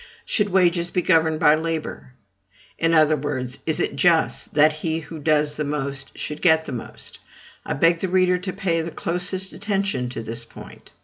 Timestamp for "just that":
3.95-4.73